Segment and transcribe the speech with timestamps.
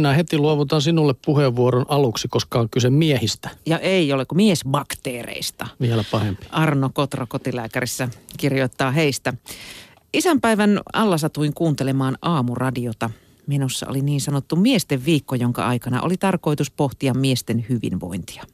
[0.00, 3.50] minä heti luovutan sinulle puheenvuoron aluksi, koska on kyse miehistä.
[3.66, 5.66] Ja ei ole kuin miesbakteereista.
[5.80, 6.46] Vielä pahempi.
[6.50, 9.34] Arno Kotro kotilääkärissä kirjoittaa heistä.
[10.12, 13.10] Isänpäivän alla satuin kuuntelemaan aamuradiota.
[13.50, 18.44] Menossa oli niin sanottu miesten viikko, jonka aikana oli tarkoitus pohtia miesten hyvinvointia.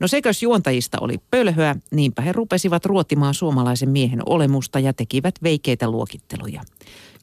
[0.00, 5.90] No sekös juontajista oli pölhöä, niinpä he rupesivat ruotimaan suomalaisen miehen olemusta ja tekivät veikeitä
[5.90, 6.62] luokitteluja.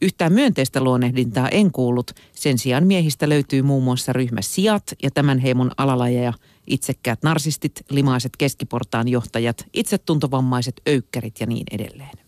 [0.02, 2.12] Yhtään myönteistä luonehdintaa en kuullut.
[2.32, 6.34] Sen sijaan miehistä löytyy muun muassa ryhmä Siat ja tämän heimon alalajeja,
[6.68, 12.23] itsekkäät narsistit, limaiset keskiportaan johtajat, itsetuntovammaiset öykkärit ja niin edelleen.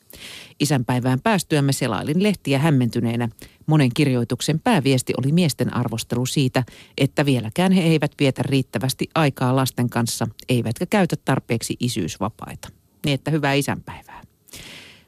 [0.59, 3.29] Isänpäivään päästyämme selailin lehtiä hämmentyneenä.
[3.65, 6.63] Monen kirjoituksen pääviesti oli miesten arvostelu siitä,
[6.97, 12.69] että vieläkään he eivät vietä riittävästi aikaa lasten kanssa, eivätkä käytä tarpeeksi isyysvapaita.
[13.05, 14.21] Niin että hyvää isänpäivää.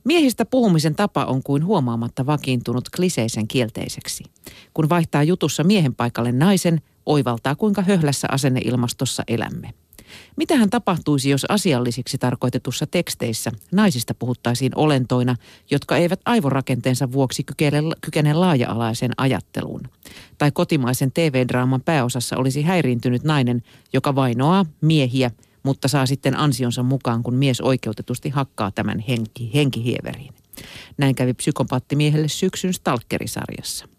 [0.03, 4.23] Miehistä puhumisen tapa on kuin huomaamatta vakiintunut kliseisen kielteiseksi.
[4.73, 9.73] Kun vaihtaa jutussa miehen paikalle naisen, oivaltaa kuinka höhlässä asenneilmastossa elämme.
[10.36, 15.36] Mitähän tapahtuisi, jos asiallisiksi tarkoitetussa teksteissä naisista puhuttaisiin olentoina,
[15.72, 19.81] jotka eivät aivorakenteensa vuoksi kykene, kykene laaja-alaiseen ajatteluun?
[20.38, 25.31] Tai kotimaisen TV-draaman pääosassa olisi häiriintynyt nainen, joka vainoaa miehiä,
[25.64, 30.33] mutta saa sitten ansionsa mukaan, kun mies oikeutetusti hakkaa tämän henki, henkihieveriin.
[30.97, 33.97] Näin kävi psykopaattimiehelle syksyn Stalkerisarjassa.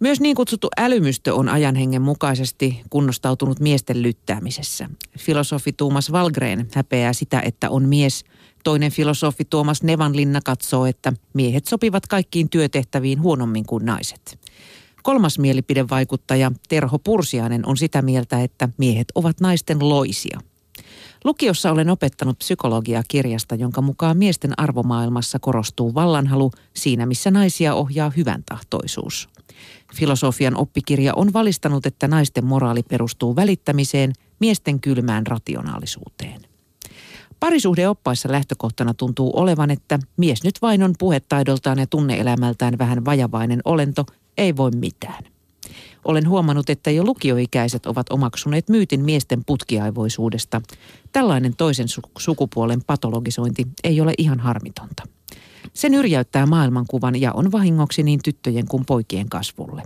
[0.00, 4.88] Myös niin kutsuttu älymystö on ajanhengen mukaisesti kunnostautunut miesten lyttäämisessä.
[5.18, 8.24] Filosofi Tuomas Valgren häpeää sitä, että on mies.
[8.64, 14.38] Toinen filosofi Tuomas Nevanlinna katsoo, että miehet sopivat kaikkiin työtehtäviin huonommin kuin naiset.
[15.02, 20.40] Kolmas mielipidevaikuttaja Terho Pursiainen on sitä mieltä, että miehet ovat naisten loisia.
[21.24, 28.12] Lukiossa olen opettanut psykologiaa kirjasta, jonka mukaan miesten arvomaailmassa korostuu vallanhalu siinä, missä naisia ohjaa
[28.16, 29.28] hyvän tahtoisuus.
[29.94, 36.42] Filosofian oppikirja on valistanut, että naisten moraali perustuu välittämiseen, miesten kylmään rationaalisuuteen.
[37.40, 44.06] Parisuhdeoppaissa lähtökohtana tuntuu olevan, että mies nyt vain on puhetaidoltaan ja tunneelämältään vähän vajavainen olento,
[44.38, 45.24] ei voi mitään.
[46.04, 50.60] Olen huomannut, että jo lukioikäiset ovat omaksuneet myytin miesten putkiaivoisuudesta.
[51.12, 51.86] Tällainen toisen
[52.18, 55.02] sukupuolen patologisointi ei ole ihan harmitonta.
[55.74, 59.82] Se nyrjäyttää maailmankuvan ja on vahingoksi niin tyttöjen kuin poikien kasvulle.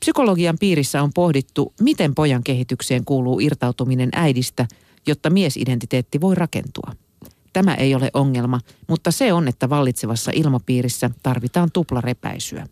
[0.00, 4.68] Psykologian piirissä on pohdittu, miten pojan kehitykseen kuuluu irtautuminen äidistä,
[5.06, 6.92] jotta miesidentiteetti voi rakentua.
[7.52, 12.66] Tämä ei ole ongelma, mutta se on, että vallitsevassa ilmapiirissä tarvitaan tuplarepäisyä.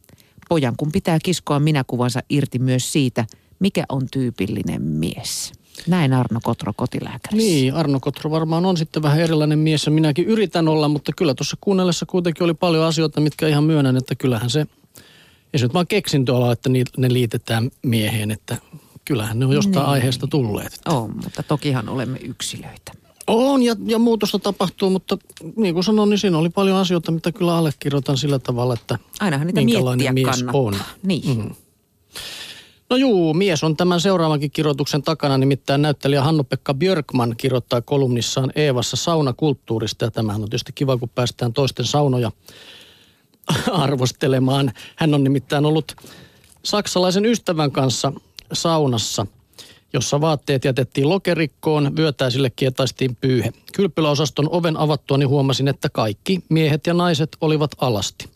[0.49, 3.27] Pojan kun pitää kiskoa minäkuvansa irti myös siitä,
[3.61, 5.53] mikä on tyypillinen mies.
[5.89, 7.37] Näin Arno Kotro kotilääkärissä.
[7.37, 11.35] Niin, Arno Kotro varmaan on sitten vähän erilainen mies ja minäkin yritän olla, mutta kyllä
[11.35, 14.67] tuossa kuunnellessa kuitenkin oli paljon asioita, mitkä ihan myönnän, että kyllähän se,
[15.53, 18.57] ei se nyt vaan keksintö että ne liitetään mieheen, että
[19.05, 19.93] kyllähän ne on jostain niin.
[19.93, 20.75] aiheesta tulleet.
[20.75, 20.91] Että.
[20.91, 22.93] On, mutta tokihan olemme yksilöitä.
[23.27, 25.19] On ja, ja muutosta tapahtuu, mutta
[25.57, 29.47] niin kuin sanoin, niin siinä oli paljon asioita, mitä kyllä allekirjoitan sillä tavalla, että Ainahan
[29.47, 30.61] niitä minkälainen mies kannattaa.
[30.61, 30.77] on.
[31.03, 31.39] Niin.
[31.39, 31.51] Mm.
[32.91, 38.97] No juu, mies on tämän seuraavankin kirjoituksen takana, nimittäin näyttelijä Hannu-Pekka Björkman kirjoittaa kolumnissaan Eevassa
[38.97, 40.05] saunakulttuurista.
[40.05, 42.33] Ja tämähän on tietysti kiva, kun päästään toisten saunoja
[43.73, 44.73] arvostelemaan.
[44.97, 45.97] Hän on nimittäin ollut
[46.63, 48.13] saksalaisen ystävän kanssa
[48.53, 49.27] saunassa,
[49.93, 53.53] jossa vaatteet jätettiin lokerikkoon, vyötäisille kietaistiin pyyhe.
[53.77, 58.29] Kylpyläosaston oven avattua niin huomasin, että kaikki miehet ja naiset olivat alasti.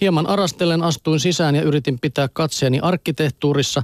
[0.00, 3.82] Hieman arastellen astuin sisään ja yritin pitää katseeni arkkitehtuurissa.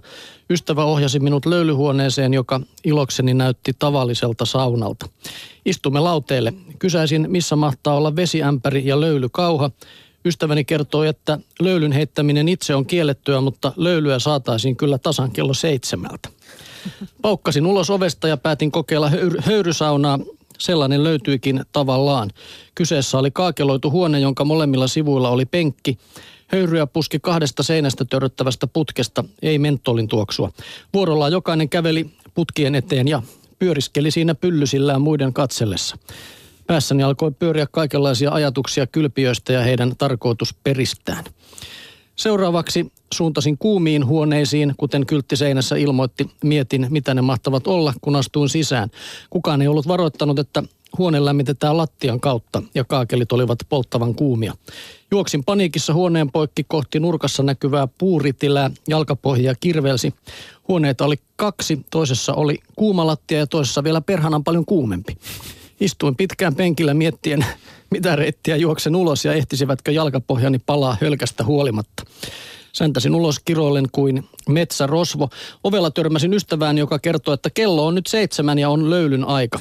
[0.51, 5.07] Ystävä ohjasi minut löylyhuoneeseen, joka ilokseni näytti tavalliselta saunalta.
[5.65, 6.55] Istumme lauteelle.
[6.79, 9.71] Kysäisin, missä mahtaa olla vesiämpäri ja löylykauha.
[10.25, 16.29] Ystäväni kertoi, että löylyn heittäminen itse on kiellettyä, mutta löylyä saataisiin kyllä tasan kello seitsemältä.
[17.23, 19.11] Paukkasin ulos ovesta ja päätin kokeilla
[19.45, 20.19] höyrysaunaa
[20.61, 22.31] Sellainen löytyikin tavallaan.
[22.75, 25.99] Kyseessä oli kaakeloitu huone, jonka molemmilla sivuilla oli penkki.
[26.47, 30.51] Höyryä puski kahdesta seinästä törröttävästä putkesta, ei mentolin tuoksua.
[30.95, 33.23] Vuorollaan jokainen käveli putkien eteen ja
[33.59, 35.97] pyöriskeli siinä pyllysillään muiden katsellessa.
[36.67, 41.25] Päässäni alkoi pyöriä kaikenlaisia ajatuksia kylpiöistä ja heidän tarkoitusperistään.
[42.21, 46.31] Seuraavaksi suuntasin kuumiin huoneisiin, kuten kyltti seinässä ilmoitti.
[46.45, 48.91] Mietin, mitä ne mahtavat olla, kun astuin sisään.
[49.31, 50.63] Kukaan ei ollut varoittanut, että
[50.99, 54.53] huone lämmitetään lattian kautta ja kaakelit olivat polttavan kuumia.
[55.11, 60.15] Juoksin paniikissa huoneen poikki kohti nurkassa näkyvää puuritilää, jalkapohjia kirvelsi.
[60.69, 65.17] Huoneita oli kaksi, toisessa oli kuuma lattia ja toisessa vielä perhanan paljon kuumempi.
[65.81, 67.45] Istuin pitkään penkillä miettien,
[67.91, 72.03] mitä reittiä juoksen ulos ja ehtisivätkö jalkapohjani palaa hölkästä huolimatta.
[72.73, 75.29] Säntäsin ulos kiroillen kuin metsärosvo.
[75.65, 79.61] Ovella törmäsin ystävään, joka kertoi, että kello on nyt seitsemän ja on löylyn aika.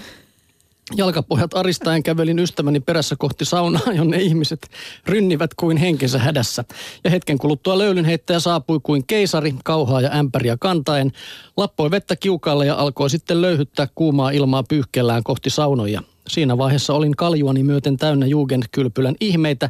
[0.96, 4.68] Jalkapojat aristaen kävelin ystäväni perässä kohti saunaa, jonne ihmiset
[5.06, 6.64] rynnivät kuin henkensä hädässä.
[7.04, 11.12] Ja hetken kuluttua löylynheittäjä saapui kuin keisari, kauhaa ja ämpäriä kantaen.
[11.58, 16.04] Lappoi vettä kiukaalle ja alkoi sitten löyhyttää kuumaa ilmaa pyyhkeellään kohti saunoja.
[16.28, 19.70] Siinä vaiheessa olin kaljuani myöten täynnä Jugendkylpylän ihmeitä.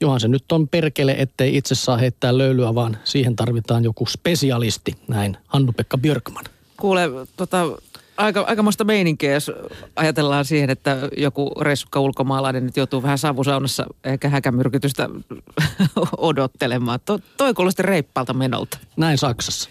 [0.00, 4.92] Johan se nyt on perkele, ettei itse saa heittää löylyä, vaan siihen tarvitaan joku spesialisti,
[5.08, 6.44] näin Hannu-Pekka Björkman.
[6.76, 7.66] Kuule, tota,
[8.20, 9.50] aika, aikamoista meininkiä, jos
[9.96, 15.08] ajatellaan siihen, että joku ressukka ulkomaalainen nyt joutuu vähän savusaunassa eikä häkämyrkytystä
[16.16, 17.00] odottelemaan.
[17.04, 18.78] To, toi kuulosti reippaalta menolta.
[18.96, 19.70] Näin Saksassa.